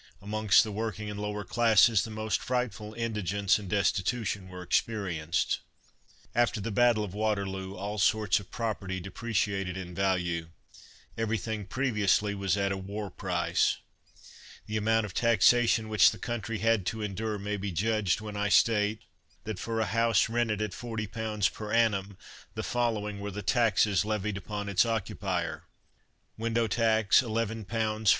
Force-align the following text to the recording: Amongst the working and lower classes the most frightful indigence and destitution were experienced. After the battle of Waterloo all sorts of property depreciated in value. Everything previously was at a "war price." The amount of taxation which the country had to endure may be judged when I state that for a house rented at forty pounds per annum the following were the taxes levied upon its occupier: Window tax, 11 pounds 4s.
Amongst 0.19 0.63
the 0.63 0.71
working 0.71 1.11
and 1.11 1.19
lower 1.19 1.43
classes 1.43 2.03
the 2.03 2.09
most 2.09 2.41
frightful 2.41 2.95
indigence 2.95 3.59
and 3.59 3.69
destitution 3.69 4.49
were 4.49 4.63
experienced. 4.63 5.59
After 6.33 6.59
the 6.59 6.71
battle 6.71 7.03
of 7.03 7.13
Waterloo 7.13 7.75
all 7.75 7.99
sorts 7.99 8.39
of 8.39 8.49
property 8.49 8.99
depreciated 8.99 9.77
in 9.77 9.93
value. 9.93 10.47
Everything 11.19 11.67
previously 11.67 12.33
was 12.33 12.57
at 12.57 12.71
a 12.71 12.77
"war 12.79 13.11
price." 13.11 13.77
The 14.65 14.75
amount 14.75 15.05
of 15.05 15.13
taxation 15.13 15.87
which 15.87 16.09
the 16.09 16.17
country 16.17 16.57
had 16.57 16.87
to 16.87 17.03
endure 17.03 17.37
may 17.37 17.55
be 17.57 17.71
judged 17.71 18.21
when 18.21 18.35
I 18.35 18.49
state 18.49 19.03
that 19.43 19.59
for 19.59 19.79
a 19.79 19.85
house 19.85 20.27
rented 20.27 20.63
at 20.63 20.73
forty 20.73 21.05
pounds 21.05 21.47
per 21.47 21.71
annum 21.71 22.17
the 22.55 22.63
following 22.63 23.19
were 23.19 23.29
the 23.29 23.43
taxes 23.43 24.03
levied 24.03 24.35
upon 24.37 24.67
its 24.67 24.83
occupier: 24.83 25.65
Window 26.39 26.65
tax, 26.65 27.21
11 27.21 27.65
pounds 27.65 28.09
4s. 28.09 28.09